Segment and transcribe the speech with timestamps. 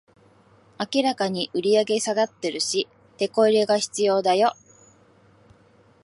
[0.95, 4.53] 明らかに売上下がってるし、テコ入れが必要だよ